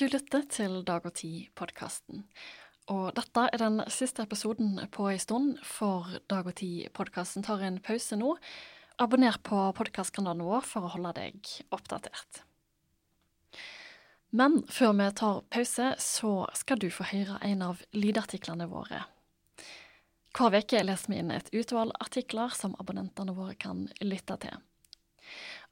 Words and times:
Du 0.00 0.06
lytter 0.08 0.46
til 0.48 0.78
Dag 0.88 1.04
og 1.04 1.12
Tid-podkasten. 1.12 2.22
Og 2.88 3.10
dette 3.18 3.42
er 3.52 3.60
den 3.60 3.82
siste 3.92 4.24
episoden 4.24 4.78
på 4.94 5.10
ei 5.10 5.18
stund, 5.20 5.58
for 5.60 6.08
Dag 6.32 6.48
og 6.48 6.56
Tid-podkasten 6.56 7.44
tar 7.44 7.60
en 7.66 7.76
pause 7.84 8.16
nå. 8.16 8.30
Abonner 8.96 9.36
på 9.44 9.58
podkastkanalen 9.76 10.40
vår 10.48 10.64
for 10.64 10.88
å 10.88 10.94
holde 10.94 11.12
deg 11.18 11.52
oppdatert. 11.68 12.40
Men 14.32 14.62
før 14.72 14.96
vi 15.02 15.12
tar 15.20 15.44
pause, 15.52 15.92
så 16.00 16.34
skal 16.56 16.80
du 16.80 16.88
få 16.88 17.10
høre 17.12 17.36
en 17.44 17.68
av 17.68 17.84
lydartiklene 17.92 18.72
våre. 18.72 19.04
Hver 20.32 20.62
uke 20.62 20.80
leser 20.80 21.12
vi 21.12 21.20
inn 21.20 21.36
et 21.36 21.52
utvalg 21.52 21.92
artikler 22.00 22.56
som 22.56 22.72
abonnentene 22.80 23.36
våre 23.36 23.52
kan 23.52 23.90
lytte 24.00 24.40
til. 24.48 24.64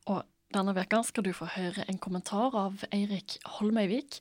Og 0.04 0.20
denne 0.54 0.72
veka 0.76 1.02
skal 1.04 1.26
du 1.26 1.32
få 1.36 1.48
høre 1.52 1.84
en 1.88 1.98
kommentar 2.00 2.54
av 2.56 2.84
Eirik 2.94 3.36
Holmøyvik. 3.58 4.20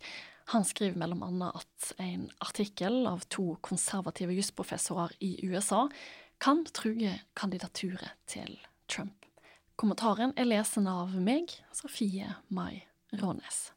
Han 0.51 0.65
skriver 0.67 0.99
annet 1.23 1.55
at 1.61 1.91
en 2.03 2.27
artikkel 2.43 3.07
av 3.07 3.23
to 3.31 3.55
konservative 3.63 4.35
jusprofessorer 4.35 5.15
i 5.23 5.37
USA 5.47 5.85
kan 6.43 6.65
true 6.75 7.15
kandidaturet 7.35 8.11
til 8.27 8.57
Trump. 8.87 9.25
Kommentaren 9.77 10.33
er 10.37 10.49
lesen 10.49 10.87
av 10.89 11.15
meg, 11.15 11.53
Sofie 11.71 12.35
Mai 12.49 12.83
Rånes. 13.15 13.71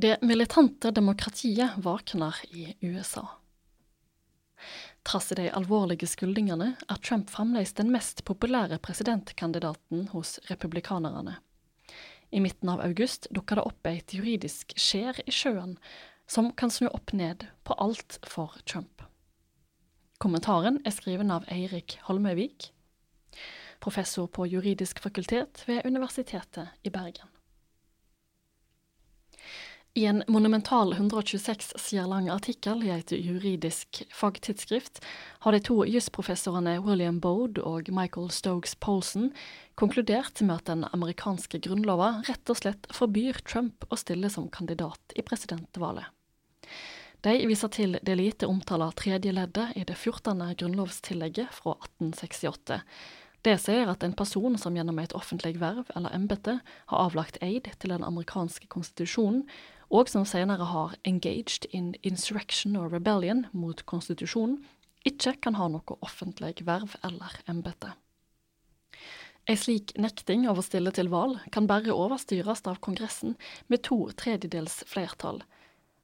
Det 0.00 0.22
militante 0.22 0.90
demokratiet 0.90 1.70
våkner 1.76 2.36
i 2.50 2.76
USA. 2.80 3.28
Trass 5.02 5.32
i 5.32 5.34
de 5.34 5.46
alvorlige 5.50 6.06
skyldningene 6.06 6.68
er 6.78 7.00
Trump 7.02 7.32
fremdeles 7.34 7.72
den 7.74 7.90
mest 7.90 8.22
populære 8.28 8.76
presidentkandidaten 8.78 10.04
hos 10.12 10.36
republikanerne. 10.46 11.32
I 12.30 12.38
midten 12.44 12.70
av 12.70 12.84
august 12.84 13.26
dukker 13.34 13.58
det 13.58 13.64
opp 13.72 13.88
et 13.90 14.14
juridisk 14.14 14.76
skjær 14.78 15.18
i 15.26 15.34
sjøen 15.34 15.74
som 16.30 16.52
kan 16.54 16.70
snu 16.70 16.86
opp 16.92 17.10
ned 17.10 17.48
på 17.66 17.74
alt 17.82 18.20
for 18.22 18.54
Trump. 18.70 19.02
Kommentaren 20.22 20.78
er 20.86 20.94
skriven 20.94 21.34
av 21.34 21.48
Eirik 21.50 21.96
Holmøyvik, 22.06 22.68
professor 23.82 24.30
på 24.30 24.46
juridisk 24.46 25.02
fakultet 25.02 25.64
ved 25.66 25.82
Universitetet 25.90 26.86
i 26.86 26.94
Bergen. 26.94 27.34
I 29.98 30.06
en 30.06 30.22
monumental 30.28 30.92
126 30.92 31.72
sider 31.76 32.06
lang 32.06 32.28
artikkel 32.30 32.84
i 32.86 32.90
et 32.94 33.10
juridisk 33.10 34.04
fagtidsskrift 34.14 35.00
har 35.42 35.56
de 35.56 35.58
to 35.66 35.80
jusprofessorene 35.90 36.76
William 36.86 37.16
Bode 37.18 37.64
og 37.66 37.88
Michael 37.90 38.28
Stokes 38.30 38.76
Polson 38.78 39.32
konkludert 39.74 40.38
med 40.38 40.54
at 40.54 40.68
den 40.70 40.84
amerikanske 40.92 41.58
grunnlova 41.66 42.12
rett 42.28 42.52
og 42.54 42.60
slett 42.60 42.86
forbyr 42.94 43.40
Trump 43.42 43.88
å 43.90 43.98
stille 43.98 44.30
som 44.30 44.46
kandidat 44.54 45.18
i 45.18 45.24
presidentvalget. 45.26 46.06
De 47.26 47.34
viser 47.50 47.72
til 47.74 47.98
det 47.98 48.14
lite 48.20 48.46
omtalte 48.46 49.02
tredje 49.02 49.32
leddet 49.34 49.72
i 49.74 49.82
det 49.88 49.96
14. 49.98 50.44
grunnlovstillegget 50.60 51.50
fra 51.56 51.74
1868. 51.74 52.78
Det 53.42 53.56
sier 53.62 53.90
at 53.90 54.06
en 54.06 54.14
person 54.14 54.54
som 54.62 54.78
gjennom 54.78 55.02
et 55.02 55.16
offentlig 55.18 55.56
verv 55.58 55.90
eller 55.98 56.14
embete 56.14 56.60
har 56.62 57.02
avlagt 57.08 57.42
eid 57.42 57.66
til 57.78 57.96
den 57.96 58.06
amerikanske 58.06 58.70
konstitusjonen, 58.70 59.42
og 59.88 60.10
som 60.12 60.24
senere 60.28 60.68
har 60.68 60.96
engaged 61.08 61.66
in 61.72 61.94
insurrection 62.02 62.76
or 62.76 62.90
rebellion 62.92 63.46
mot 63.52 63.84
konstitusjonen, 63.86 64.60
ikke 65.06 65.36
kan 65.44 65.56
ha 65.56 65.68
noe 65.72 65.96
offentlig 66.04 66.58
verv 66.66 66.96
eller 67.06 67.38
embete. 67.48 67.94
Ei 69.48 69.56
slik 69.56 69.94
nekting 69.96 70.44
av 70.50 70.58
å 70.60 70.64
stille 70.64 70.92
til 70.92 71.08
valg 71.08 71.38
kan 71.54 71.68
bare 71.70 71.94
overstyres 71.94 72.66
av 72.68 72.82
Kongressen 72.84 73.38
med 73.72 73.80
to 73.86 74.10
tredjedels 74.20 74.82
flertall. 74.90 75.40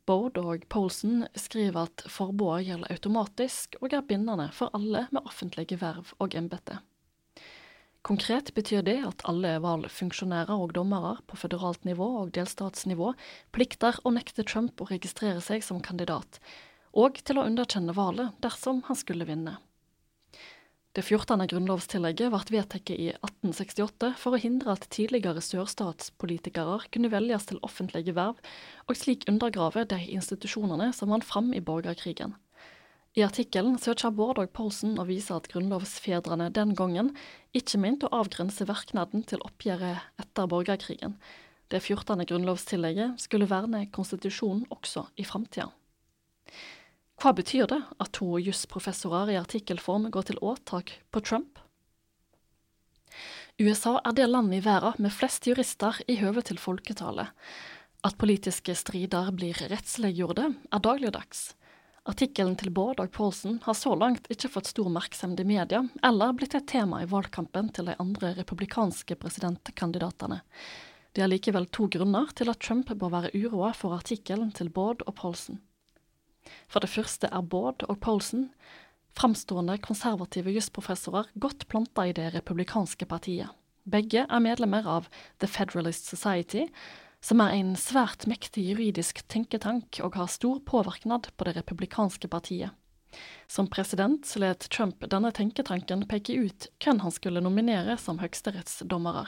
Bode 0.08 0.40
og 0.40 0.64
Polson 0.72 1.26
skriver 1.36 1.90
at 1.90 2.06
forbudet 2.08 2.64
gjelder 2.70 2.96
automatisk 2.96 3.76
og 3.82 3.92
er 3.92 4.04
bindende 4.08 4.48
for 4.52 4.72
alle 4.76 5.06
med 5.12 5.28
offentlige 5.28 5.76
verv 5.80 6.14
og 6.24 6.36
embete. 6.40 6.80
Konkret 8.04 8.50
betyr 8.52 8.82
det 8.84 8.98
at 9.08 9.22
alle 9.24 9.54
valgfunksjonærer 9.64 10.52
og 10.52 10.74
dommere 10.76 11.14
på 11.24 11.38
føderalt 11.40 11.86
nivå 11.88 12.04
og 12.20 12.34
delstatsnivå 12.36 13.14
plikter 13.56 13.96
å 14.04 14.12
nekte 14.12 14.44
Trump 14.44 14.82
å 14.84 14.88
registrere 14.90 15.40
seg 15.40 15.64
som 15.64 15.80
kandidat, 15.80 16.36
og 16.92 17.16
til 17.24 17.40
å 17.40 17.46
underkjenne 17.48 17.96
valget 17.96 18.36
dersom 18.44 18.82
han 18.90 19.00
skulle 19.00 19.24
vinne. 19.30 19.56
Det 20.94 21.02
14. 21.02 21.48
grunnlovstillegget 21.50 22.28
ble 22.30 22.58
vedtatt 22.58 22.92
i 22.92 23.08
1868 23.16 24.12
for 24.20 24.36
å 24.36 24.42
hindre 24.44 24.76
at 24.76 24.84
tidligere 24.94 25.40
sørstatspolitikere 25.42 26.76
kunne 26.94 27.10
velges 27.10 27.48
til 27.48 27.58
offentlige 27.66 28.14
verv, 28.14 28.36
og 28.84 29.00
slik 29.00 29.24
undergrave 29.32 29.88
de 29.90 29.98
institusjonene 30.20 30.92
som 30.92 31.10
vant 31.10 31.24
fram 31.24 31.54
i 31.56 31.64
borgerkrigen. 31.64 32.36
I 33.14 33.22
artikkelen 33.22 33.76
søker 33.78 34.10
Bård 34.10 34.40
og 34.42 34.50
Poulsen 34.56 34.96
å 34.98 35.04
vise 35.06 35.36
at 35.36 35.46
grunnlovsfedrene 35.52 36.48
den 36.50 36.72
gangen 36.74 37.12
ikke 37.54 37.78
mente 37.78 38.08
å 38.08 38.24
avgrense 38.24 38.66
verknaden 38.66 39.22
til 39.30 39.42
oppgjøret 39.46 40.18
etter 40.18 40.50
borgerkrigen. 40.50 41.14
Det 41.70 41.78
14. 41.78 42.26
grunnlovstillegget 42.26 43.22
skulle 43.22 43.46
verne 43.46 43.84
konstitusjonen 43.94 44.66
også 44.74 45.06
i 45.14 45.28
framtida. 45.30 45.70
Hva 47.22 47.30
betyr 47.38 47.70
det 47.70 47.80
at 48.02 48.12
to 48.18 48.34
jusprofessorer 48.42 49.30
i 49.30 49.38
artikkelform 49.38 50.10
går 50.10 50.32
til 50.32 50.42
åtak 50.42 50.96
på 51.14 51.22
Trump? 51.22 51.62
USA 53.62 54.00
er 54.02 54.18
det 54.18 54.26
landet 54.26 54.58
i 54.58 54.64
verden 54.66 55.06
med 55.06 55.14
flest 55.14 55.46
jurister 55.46 56.02
i 56.10 56.18
høve 56.18 56.42
til 56.42 56.58
folketallet. 56.58 57.30
At 58.02 58.18
politiske 58.18 58.74
strider 58.74 59.30
blir 59.30 59.54
rettsliggjorde, 59.70 60.50
er 60.74 60.82
dagligdags. 60.82 61.52
Artikkelen 62.04 62.52
til 62.60 62.68
Bård 62.74 62.98
og 63.00 63.12
Paulsen 63.16 63.62
har 63.64 63.76
så 63.78 63.94
langt 63.96 64.26
ikke 64.32 64.50
fått 64.52 64.68
stor 64.68 64.90
oppmerksomhet 64.90 65.40
i 65.40 65.46
media, 65.48 65.80
eller 66.04 66.34
blitt 66.36 66.56
et 66.58 66.66
tema 66.68 67.00
i 67.00 67.08
valgkampen 67.08 67.70
til 67.72 67.88
de 67.88 67.94
andre 68.02 68.34
republikanske 68.36 69.16
presidentkandidatene. 69.22 70.42
Det 71.16 71.24
er 71.24 71.30
likevel 71.32 71.64
to 71.72 71.86
grunner 71.88 72.28
til 72.36 72.52
at 72.52 72.60
Trump 72.60 72.92
bør 72.92 73.14
være 73.14 73.32
uroa 73.32 73.72
for 73.72 73.96
artikkelen 73.96 74.52
til 74.52 74.68
Bård 74.68 75.00
og 75.06 75.16
Paulsen. 75.16 75.62
For 76.68 76.84
det 76.84 76.92
første 76.92 77.30
er 77.32 77.48
Bård 77.48 77.86
og 77.88 77.96
Paulsen 78.04 78.50
framstående 79.16 79.78
konservative 79.80 80.52
jusprofessorer 80.52 81.30
godt 81.40 81.68
planta 81.70 82.04
i 82.04 82.12
det 82.12 82.34
republikanske 82.34 83.06
partiet. 83.08 83.48
Begge 83.84 84.24
er 84.24 84.44
medlemmer 84.44 84.86
av 84.88 85.08
The 85.40 85.48
Federalist 85.48 86.08
Society, 86.08 86.66
som 87.24 87.40
er 87.40 87.54
en 87.56 87.72
svært 87.80 88.26
mektig 88.28 88.66
juridisk 88.68 89.22
tenketank 89.32 89.96
og 90.04 90.18
har 90.18 90.28
stor 90.28 90.58
påvirknad 90.68 91.30
på 91.36 91.46
det 91.48 91.54
republikanske 91.56 92.28
partiet. 92.28 92.74
Som 93.48 93.70
president 93.72 94.28
let 94.36 94.66
Trump 94.74 95.06
denne 95.08 95.30
tenketanken 95.32 96.02
peke 96.10 96.34
ut 96.36 96.68
hvem 96.84 97.00
han 97.00 97.14
skulle 97.14 97.40
nominere 97.44 97.96
som 98.00 98.20
høyesterettsdommere. 98.20 99.24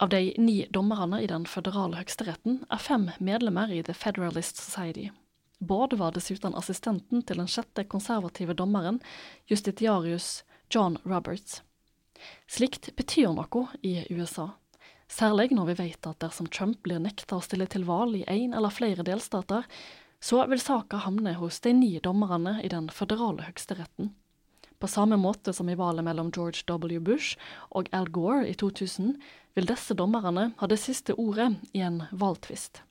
Av 0.00 0.12
de 0.12 0.20
ni 0.38 0.62
dommerne 0.70 1.18
i 1.20 1.28
den 1.28 1.48
føderale 1.50 1.98
høyesteretten 1.98 2.62
er 2.70 2.84
fem 2.84 3.10
medlemmer 3.18 3.72
i 3.74 3.82
The 3.82 3.96
Federalist 3.96 4.60
Society. 4.60 5.10
Bård 5.58 5.98
var 6.00 6.14
dessuten 6.16 6.54
assistenten 6.56 7.26
til 7.26 7.42
den 7.42 7.50
sjette 7.50 7.84
konservative 7.84 8.54
dommeren, 8.56 9.02
justitiarius 9.50 10.44
John 10.70 10.96
Roberts. 11.04 11.60
Slikt 12.48 12.94
betyr 12.96 13.34
noe 13.34 13.66
i 13.82 13.98
USA. 14.14 14.52
Særlig 15.10 15.50
når 15.50 15.72
vi 15.72 15.78
vet 15.80 16.06
at 16.06 16.20
dersom 16.22 16.46
Trump 16.46 16.84
blir 16.86 17.00
nekta 17.02 17.40
å 17.40 17.42
stille 17.42 17.66
til 17.70 17.82
valg 17.88 18.20
i 18.20 18.26
én 18.30 18.54
eller 18.54 18.70
flere 18.70 19.02
delstater, 19.06 19.66
så 20.22 20.44
vil 20.46 20.60
saka 20.62 21.00
havne 21.02 21.34
hos 21.40 21.58
de 21.64 21.72
ni 21.74 21.96
dommerne 22.04 22.60
i 22.62 22.70
den 22.70 22.86
føderale 22.94 23.48
høyesteretten. 23.48 24.12
På 24.80 24.88
samme 24.88 25.18
måte 25.20 25.52
som 25.52 25.68
i 25.68 25.76
valget 25.76 26.06
mellom 26.06 26.30
George 26.32 26.62
W. 26.68 27.00
Bush 27.04 27.36
og 27.76 27.90
Al 27.92 28.06
Gore 28.08 28.46
i 28.48 28.54
2000, 28.54 29.16
vil 29.58 29.66
disse 29.66 29.96
dommerne 29.98 30.52
ha 30.56 30.70
det 30.70 30.78
siste 30.80 31.16
ordet 31.18 31.50
i 31.74 31.82
en 31.84 32.04
valgtvist. 32.12 32.84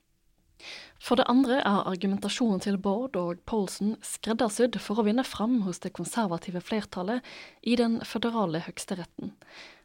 For 1.00 1.16
det 1.16 1.24
andre 1.32 1.62
er 1.64 1.88
argumentasjonen 1.88 2.60
til 2.60 2.76
Bård 2.76 3.16
og 3.16 3.40
Paulsen 3.48 3.94
skreddersydd 4.04 4.76
for 4.84 5.00
å 5.00 5.06
vinne 5.06 5.24
fram 5.24 5.62
hos 5.64 5.80
det 5.80 5.94
konservative 5.96 6.60
flertallet 6.60 7.24
i 7.64 7.78
den 7.80 8.02
føderale 8.04 8.60
høyesteretten. 8.66 9.32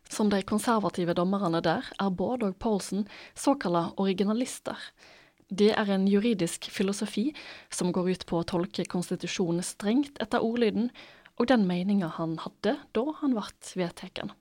Som 0.09 0.29
de 0.29 0.41
konservative 0.45 1.15
dommerne 1.17 1.61
der 1.65 1.87
er 1.99 2.09
Bård 2.09 2.43
og 2.45 2.57
Paulsen 2.61 3.07
såkalla 3.33 3.91
originalister. 3.97 4.77
Det 5.49 5.73
er 5.77 5.89
en 5.93 6.07
juridisk 6.09 6.69
filosofi 6.73 7.29
som 7.69 7.91
går 7.93 8.09
ut 8.15 8.25
på 8.25 8.39
å 8.39 8.47
tolke 8.49 8.85
konstitusjonen 8.89 9.65
strengt 9.65 10.17
etter 10.21 10.41
ordlyden 10.41 10.89
og 11.37 11.49
den 11.51 11.67
meninga 11.69 12.09
han 12.17 12.39
hadde 12.41 12.77
da 12.95 13.05
han 13.21 13.35
ble 13.37 13.45
vedtatt. 13.77 14.33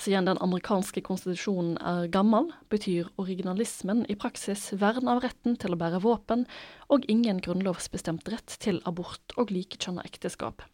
Siden 0.00 0.26
den 0.26 0.40
amerikanske 0.42 1.02
konstitusjonen 1.06 1.76
er 1.78 2.08
gammel, 2.10 2.48
betyr 2.74 3.12
originalismen 3.22 4.02
i 4.10 4.16
praksis 4.18 4.72
vern 4.80 5.06
av 5.10 5.22
retten 5.22 5.54
til 5.60 5.76
å 5.76 5.78
bære 5.78 6.02
våpen 6.02 6.42
og 6.90 7.06
ingen 7.10 7.38
grunnlovsbestemt 7.44 8.26
rett 8.34 8.58
til 8.64 8.82
abort 8.90 9.36
og 9.38 9.54
likekjønna 9.54 10.02
ekteskap. 10.10 10.66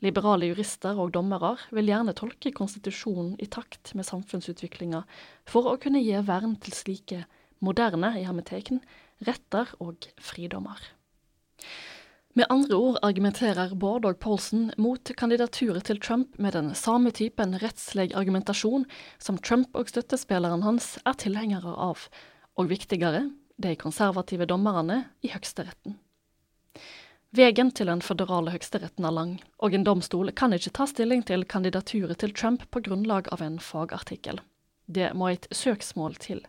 Liberale 0.00 0.48
jurister 0.48 0.96
og 0.96 1.12
dommere 1.12 1.56
vil 1.76 1.90
gjerne 1.90 2.14
tolke 2.16 2.52
konstitusjonen 2.56 3.34
i 3.42 3.48
takt 3.52 3.92
med 3.98 4.08
samfunnsutviklinga 4.08 5.02
for 5.48 5.68
å 5.68 5.76
kunne 5.80 6.00
gi 6.00 6.16
vern 6.24 6.56
til 6.62 6.76
slike 6.76 7.24
moderne 7.60 8.14
i 8.16 8.24
hermeteken, 8.24 8.80
retter 9.28 9.68
og 9.84 10.08
fridommer. 10.24 10.80
Med 12.38 12.46
andre 12.48 12.76
ord 12.78 12.98
argumenterer 13.04 13.74
Bård 13.74 14.06
og 14.06 14.20
Paulsen 14.22 14.68
mot 14.78 15.12
kandidaturet 15.18 15.88
til 15.90 15.98
Trump 16.00 16.36
med 16.38 16.54
den 16.54 16.70
samme 16.78 17.10
typen 17.10 17.56
rettslig 17.60 18.12
argumentasjon 18.16 18.86
som 19.18 19.40
Trump 19.42 19.74
og 19.76 19.90
støttespilleren 19.90 20.62
hans 20.64 20.94
er 21.04 21.18
tilhengere 21.18 21.74
av, 21.74 22.06
og 22.56 22.70
viktigere, 22.70 23.26
de 23.60 23.74
konservative 23.76 24.46
dommerne 24.48 25.02
i 25.26 25.32
Høyesteretten. 25.34 25.98
Veien 27.30 27.68
til 27.70 27.86
den 27.86 28.00
føderale 28.02 28.50
høyesteretten 28.50 29.06
er 29.06 29.14
lang, 29.14 29.36
og 29.62 29.74
en 29.74 29.84
domstol 29.86 30.32
kan 30.34 30.50
ikke 30.56 30.72
ta 30.74 30.86
stilling 30.90 31.20
til 31.22 31.44
kandidaturet 31.46 32.18
til 32.18 32.32
Trump 32.34 32.64
på 32.74 32.82
grunnlag 32.82 33.30
av 33.30 33.44
en 33.46 33.60
fagartikkel. 33.62 34.40
Det 34.90 35.12
må 35.14 35.28
et 35.30 35.46
søksmål 35.54 36.16
til. 36.18 36.42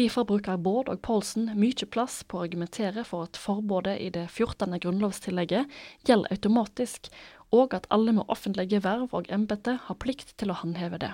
Derfor 0.00 0.24
bruker 0.24 0.56
Bård 0.56 0.88
og 0.88 1.02
Paulsen 1.04 1.50
mye 1.60 1.88
plass 1.92 2.22
på 2.24 2.38
å 2.38 2.46
argumentere 2.46 3.04
for 3.04 3.28
at 3.28 3.36
forbudet 3.36 3.98
i 4.00 4.08
det 4.14 4.24
14. 4.30 4.78
grunnlovstillegget 4.80 5.68
gjelder 6.08 6.32
automatisk, 6.32 7.10
og 7.52 7.76
at 7.76 7.88
alle 7.92 8.16
med 8.16 8.32
offentlige 8.32 8.80
verv 8.84 9.12
og 9.12 9.28
embete 9.28 9.76
har 9.90 10.00
plikt 10.00 10.38
til 10.40 10.54
å 10.54 10.56
håndheve 10.62 11.02
det. 11.04 11.12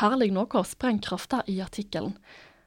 Her 0.00 0.16
ligger 0.16 0.38
noe 0.38 0.60
av 0.60 0.72
sprengkrafta 0.72 1.44
i 1.52 1.60
artikkelen. 1.60 2.16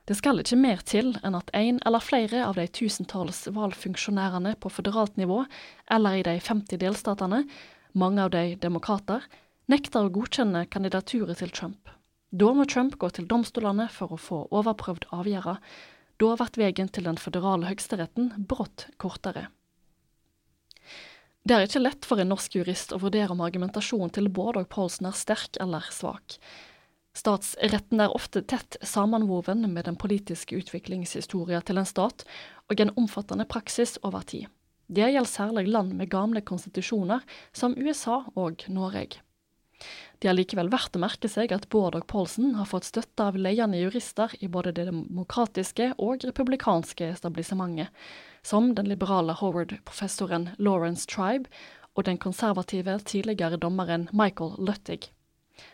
Det 0.07 0.15
skal 0.15 0.39
ikke 0.39 0.56
mer 0.56 0.80
til 0.88 1.12
enn 1.27 1.36
at 1.36 1.50
en 1.57 1.81
eller 1.86 2.04
flere 2.04 2.45
av 2.45 2.56
de 2.56 2.63
tusentalls 2.71 3.42
valgfunksjonærene 3.51 4.54
på 4.63 4.71
føderalt 4.71 5.18
nivå, 5.19 5.42
eller 5.92 6.15
i 6.15 6.24
de 6.24 6.38
50 6.39 6.80
delstatene, 6.80 7.42
mange 7.92 8.24
av 8.24 8.31
de 8.31 8.56
demokrater, 8.62 9.25
nekter 9.68 10.07
å 10.07 10.13
godkjenne 10.15 10.63
kandidaturet 10.71 11.44
til 11.44 11.51
Trump. 11.51 11.92
Da 12.31 12.54
må 12.56 12.63
Trump 12.71 12.95
gå 13.00 13.09
til 13.12 13.27
domstolene 13.27 13.89
for 13.92 14.15
å 14.15 14.21
få 14.21 14.39
overprøvd 14.56 15.09
avgjørelsen. 15.15 15.62
Da 16.18 16.31
blir 16.39 16.57
veien 16.57 16.88
til 16.89 17.06
den 17.06 17.19
føderale 17.21 17.68
høyesteretten 17.69 18.31
brått 18.50 18.88
kortere. 18.98 19.50
Det 21.48 21.56
er 21.56 21.68
ikke 21.68 21.83
lett 21.83 22.07
for 22.07 22.19
en 22.19 22.31
norsk 22.31 22.57
jurist 22.57 22.95
å 22.95 23.00
vurdere 23.03 23.36
om 23.36 23.44
argumentasjonen 23.45 24.10
til 24.15 24.31
Bård 24.33 24.57
og 24.60 24.65
Paulsen 24.71 25.07
er 25.07 25.15
sterk 25.15 25.60
eller 25.62 25.86
svak. 25.94 26.39
Statsretten 27.18 28.02
er 28.04 28.14
ofte 28.14 28.44
tett 28.46 28.78
sammenwoven 28.86 29.64
med 29.74 29.88
den 29.88 29.96
politiske 29.98 30.60
utviklingshistoria 30.60 31.64
til 31.66 31.81
en 31.81 31.88
stat, 31.90 32.25
og 32.69 32.81
en 32.84 32.94
omfattende 33.00 33.48
praksis 33.50 33.96
over 34.06 34.28
tid. 34.28 34.46
Det 34.88 35.08
gjelder 35.08 35.30
særlig 35.30 35.68
land 35.68 35.96
med 35.98 36.12
gamle 36.12 36.44
konstitusjoner, 36.46 37.24
som 37.52 37.74
USA 37.78 38.22
og 38.36 38.68
Norge. 38.69 39.24
Det 40.22 40.30
er 40.30 40.38
likevel 40.38 40.69
verdt 40.74 40.96
å 40.98 41.02
merke 41.02 41.30
seg 41.30 41.52
at 41.54 41.68
Bård 41.74 41.98
og 41.98 42.08
Paulsen 42.10 42.56
har 42.58 42.69
fått 42.69 42.88
støtte 42.88 43.28
av 43.30 43.38
ledende 43.38 43.81
jurister 43.81 44.34
i 44.42 44.50
både 44.50 44.74
det 44.78 44.88
demokratiske 44.90 45.92
og 45.98 46.25
republikanske 46.25 47.12
establissementet, 47.18 47.92
som 48.42 48.72
den 48.78 48.90
liberale 48.90 49.36
Howard-professoren 49.38 50.52
Lawrence 50.58 51.06
Tribe 51.10 51.50
og 51.98 52.08
den 52.10 52.18
konservative 52.22 52.98
tidligere 53.06 53.62
dommeren 53.62 54.10
Michael 54.13 54.58
Luttig. 54.58 55.12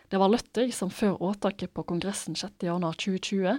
Det 0.08 0.20
var 0.20 0.30
Løttig 0.32 0.68
som 0.76 0.92
før 0.92 1.18
åtaket 1.30 1.72
på 1.74 1.84
Kongressen 1.88 2.36
6.1.2020 2.38 3.58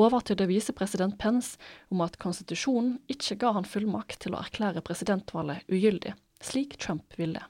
overtydde 0.00 0.46
visepresident 0.50 1.18
Pence 1.20 1.58
om 1.92 2.04
at 2.04 2.18
konstitusjonen 2.22 2.96
ikke 3.12 3.38
ga 3.42 3.52
han 3.56 3.68
fullmakt 3.68 4.20
til 4.24 4.36
å 4.36 4.40
erklære 4.44 4.84
presidentvalget 4.86 5.66
ugyldig, 5.72 6.14
slik 6.44 6.78
Trump 6.82 7.16
ville. 7.20 7.42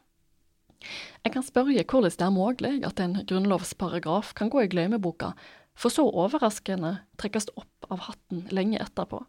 Jeg 1.25 1.34
kan 1.34 1.44
spørre 1.44 1.82
hvordan 1.82 2.14
det 2.14 2.26
er 2.26 2.34
mulig 2.34 2.75
at 2.87 3.00
en 3.02 3.20
grunnlovsparagraf 3.26 4.34
kan 4.38 4.50
gå 4.52 4.64
i 4.64 4.70
glemmeboka, 4.70 5.32
for 5.76 5.93
så 5.93 6.06
overraskende 6.08 6.99
trekkes 7.20 7.50
opp 7.58 7.90
av 7.93 8.06
hatten 8.08 8.46
lenge 8.55 8.81
etterpå. 8.81 9.20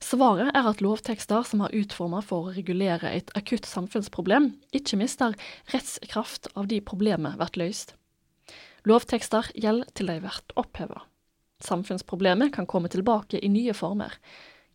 Svaret 0.00 0.50
er 0.56 0.66
at 0.70 0.80
lovtekster 0.84 1.44
som 1.46 1.62
er 1.64 1.74
utformet 1.76 2.26
for 2.26 2.48
å 2.48 2.54
regulere 2.56 3.12
et 3.12 3.30
akutt 3.38 3.68
samfunnsproblem, 3.68 4.52
ikke 4.72 4.98
mister 5.00 5.36
rettskraft 5.72 6.50
av 6.56 6.70
de 6.72 6.80
problemet 6.80 7.38
blir 7.40 7.64
løst. 7.64 7.94
Lovtekster 8.88 9.50
gjelder 9.54 9.90
til 9.94 10.08
de 10.08 10.20
blir 10.24 10.40
opphevet. 10.60 11.04
Samfunnsproblemet 11.60 12.54
kan 12.54 12.66
komme 12.66 12.88
tilbake 12.88 13.40
i 13.44 13.52
nye 13.52 13.74
former. 13.76 14.14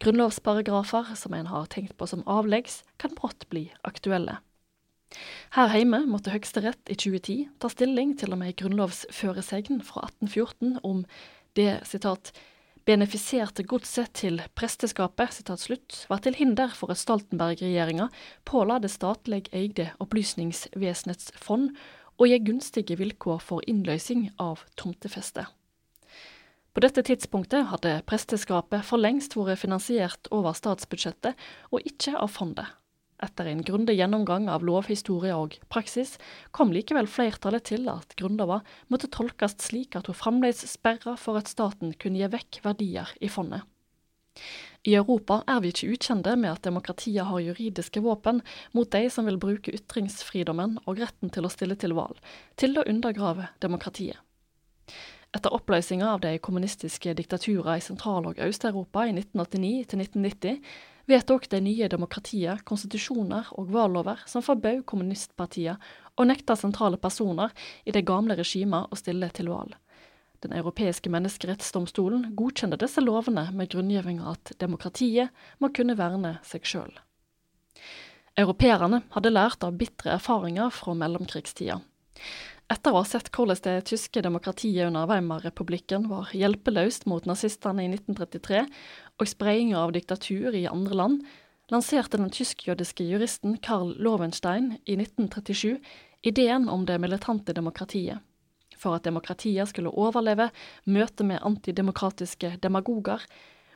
Grunnlovsparagrafer 0.03 1.15
som 1.17 1.33
en 1.33 1.47
har 1.49 1.65
tenkt 1.71 1.95
på 1.97 2.05
som 2.07 2.21
avleggs, 2.29 2.83
kan 3.01 3.15
brått 3.17 3.47
bli 3.49 3.71
aktuelle. 3.87 4.37
Her 5.55 5.71
hjemme 5.73 6.01
måtte 6.09 6.33
Høyesterett 6.33 6.91
i 6.91 6.97
2010 6.99 7.47
ta 7.63 7.69
stilling 7.71 8.15
til 8.19 8.35
med 8.35 8.51
ei 8.51 8.57
grunnlovsføresegn 8.59 9.79
fra 9.85 10.05
1814 10.09 10.81
om 10.83 11.05
det 11.55 11.79
citat, 11.87 12.33
benefiserte 12.85 13.65
godset 13.65 14.13
til 14.21 14.41
presteskapet 14.57 15.41
var 16.09 16.21
til 16.21 16.37
hinder 16.37 16.73
for 16.77 16.93
at 16.93 17.01
Stoltenberg-regjeringa 17.01 18.09
påla 18.45 18.77
det 18.79 18.93
statlig 18.93 19.45
eide 19.51 19.89
Opplysningsvesenets 20.03 21.33
fond 21.41 21.73
å 22.21 22.29
gi 22.29 22.39
gunstige 22.45 22.97
vilkår 22.99 23.41
for 23.43 23.65
innløsing 23.67 24.29
av 24.39 24.63
tomtefeste. 24.77 25.47
På 26.75 26.83
dette 26.83 27.01
tidspunktet 27.07 27.69
hadde 27.71 28.01
presteskapet 28.07 28.83
for 28.85 29.01
lengst 29.01 29.37
vært 29.39 29.61
finansiert 29.61 30.27
over 30.35 30.53
statsbudsjettet 30.53 31.39
og 31.71 31.85
ikke 31.87 32.17
av 32.19 32.33
fondet. 32.35 32.67
Etter 33.23 33.47
en 33.47 33.61
grundig 33.63 33.95
gjennomgang 33.95 34.49
av 34.51 34.65
lovhistorie 34.67 35.35
og 35.35 35.55
praksis, 35.71 36.17
kom 36.51 36.73
likevel 36.75 37.07
flertallet 37.07 37.63
til 37.71 37.87
at 37.87 38.11
Grunnlova 38.19 38.59
måtte 38.91 39.07
tolkes 39.11 39.55
slik 39.63 39.95
at 39.95 40.09
hun 40.11 40.17
fremdeles 40.19 40.65
sperra 40.67 41.15
for 41.19 41.39
at 41.39 41.51
staten 41.51 41.93
kunne 41.95 42.19
gi 42.19 42.31
vekk 42.33 42.59
verdier 42.65 43.13
i 43.23 43.31
fondet. 43.31 43.63
I 44.85 44.93
Europa 44.99 45.39
er 45.49 45.61
vi 45.63 45.71
ikke 45.71 45.87
ukjente 45.95 46.35
med 46.37 46.51
at 46.51 46.67
demokratiet 46.67 47.25
har 47.25 47.41
juridiske 47.41 48.03
våpen 48.05 48.43
mot 48.75 48.91
de 48.91 49.07
som 49.09 49.25
vil 49.25 49.39
bruke 49.41 49.73
ytringsfridommen 49.73 50.75
og 50.83 50.99
retten 51.01 51.31
til 51.33 51.47
å 51.47 51.51
stille 51.53 51.77
til 51.79 51.95
valg, 51.97 52.19
til 52.59 52.75
å 52.77 52.83
undergrave 52.85 53.47
demokratiet. 53.63 54.19
Etter 55.35 55.55
oppløsninga 55.55 56.11
av 56.13 56.21
de 56.23 56.35
kommunistiske 56.39 57.15
diktaturene 57.17 57.79
i 57.79 57.83
Sentral- 57.83 58.27
og 58.29 58.37
Øst-Europa 58.43 59.07
i 59.07 59.15
1989 59.15 59.87
til 59.89 60.03
1990 60.03 60.59
vedtok 61.05 61.49
det 61.49 61.61
nye 61.65 61.87
demokratiet 61.91 62.63
konstitusjoner 62.67 63.51
og 63.57 63.71
valglover 63.73 64.21
som 64.29 64.43
forbød 64.45 64.83
kommunistpartiet 64.89 65.81
og 66.15 66.29
nekta 66.29 66.57
sentrale 66.59 66.97
personer 67.01 67.53
i 67.85 67.93
det 67.95 68.05
gamle 68.07 68.37
regimet 68.37 68.91
å 68.91 68.99
stille 68.99 69.29
til 69.35 69.51
valg. 69.53 69.75
Den 70.43 70.53
europeiske 70.53 71.09
menneskerettsdomstolen 71.09 72.31
godkjente 72.37 72.77
disse 72.81 73.01
lovene 73.01 73.47
med 73.55 73.71
grunngivinga 73.73 74.33
at 74.35 74.53
demokratiet 74.61 75.33
må 75.59 75.71
kunne 75.73 75.97
verne 75.97 76.35
seg 76.45 76.67
sjøl. 76.69 76.91
Europeerne 78.37 79.01
hadde 79.15 79.31
lært 79.31 79.63
av 79.63 79.77
bitre 79.79 80.11
erfaringer 80.17 80.73
fra 80.75 80.93
mellomkrigstida. 80.97 81.79
Etter 82.65 82.95
å 82.95 83.03
ha 83.03 83.05
sett 83.05 83.27
hvordan 83.29 83.59
det 83.61 83.75
tyske 83.91 84.23
demokratiet 84.25 84.87
under 84.87 85.05
Weimar-republikken 85.09 86.07
var 86.09 86.31
hjelpeløst 86.33 87.05
mot 87.05 87.27
nazistene 87.29 87.83
i 87.85 87.91
1933, 87.91 88.63
og 89.19 89.29
spredninga 89.29 89.79
av 89.79 89.93
diktatur 89.95 90.55
i 90.55 90.65
andre 90.67 90.97
land, 90.97 91.25
lanserte 91.71 92.19
den 92.19 92.29
tysk-jødiske 92.33 93.07
juristen 93.07 93.57
Karl 93.63 93.95
Lovenstein 93.97 94.75
i 94.85 94.97
1937 94.99 95.79
ideen 96.25 96.69
om 96.69 96.85
det 96.85 96.99
militante 97.01 97.53
demokratiet. 97.53 98.21
For 98.77 98.97
at 98.97 99.05
demokratiet 99.07 99.71
skulle 99.71 99.93
overleve 99.93 100.49
møtet 100.85 101.25
med 101.25 101.43
antidemokratiske 101.47 102.57
demagoger, 102.61 103.23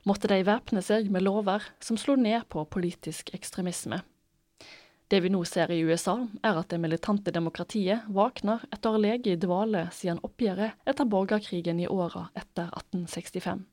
måtte 0.05 0.29
de 0.31 0.43
væpne 0.45 0.83
seg 0.85 1.09
med 1.11 1.25
lover 1.25 1.65
som 1.83 1.97
slo 1.97 2.15
ned 2.19 2.45
på 2.51 2.65
politisk 2.71 3.33
ekstremisme. 3.35 4.01
Det 5.09 5.23
vi 5.23 5.31
nå 5.33 5.41
ser 5.49 5.71
i 5.73 5.79
USA, 5.81 6.19
er 6.45 6.59
at 6.59 6.69
det 6.69 6.77
militante 6.81 7.33
demokratiet 7.33 8.05
våkner 8.13 8.61
etter 8.69 8.91
å 8.91 8.97
ha 8.97 9.01
ligget 9.01 9.31
i 9.33 9.41
dvale 9.41 9.87
siden 9.95 10.21
oppgjøret 10.25 10.85
etter 10.85 11.09
borgerkrigen 11.09 11.81
i 11.81 11.89
åra 11.89 12.27
etter 12.37 12.69
1865. 12.77 13.63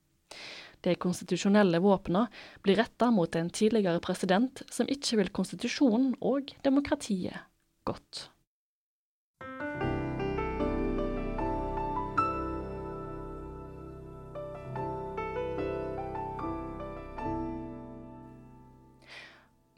De 0.84 0.94
konstitusjonelle 1.00 1.80
våpnene 1.82 2.26
blir 2.62 2.80
retta 2.82 3.10
mot 3.14 3.36
en 3.36 3.50
tidligere 3.50 4.02
president 4.04 4.62
som 4.70 4.88
ikke 4.90 5.22
vil 5.22 5.34
konstitusjonen 5.40 6.14
og 6.20 6.52
demokratiet 6.66 7.46
godt. 7.86 8.28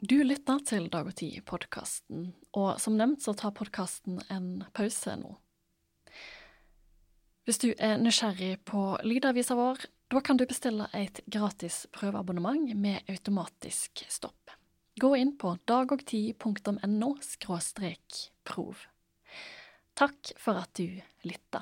Du 0.09 0.15
lytter 0.23 0.61
til 0.63 0.87
Dag 0.87 1.05
og 1.05 1.15
Tid-podkasten, 1.19 2.29
og 2.55 2.79
som 2.79 2.95
nevnt 2.95 3.21
så 3.21 3.33
tar 3.37 3.51
podkasten 3.53 4.21
en 4.31 4.63
pause 4.73 5.11
nå. 5.19 5.35
Hvis 7.43 7.59
du 7.59 7.67
er 7.75 7.99
nysgjerrig 7.99 8.61
på 8.65 8.95
lydavisa 9.03 9.57
vår, 9.59 9.83
da 10.09 10.21
kan 10.21 10.37
du 10.37 10.45
bestille 10.49 10.87
et 10.97 11.19
gratis 11.25 11.83
prøveabonnement 11.93 12.73
med 12.75 13.05
automatisk 13.09 14.05
stopp. 14.09 14.55
gå 14.99 15.15
inn 15.15 15.35
på 15.37 15.53
dagogtid.no 15.69 17.09
prov. 18.43 18.81
Takk 19.93 20.33
for 20.37 20.57
at 20.59 20.73
du 20.73 20.97
lytta. 21.23 21.61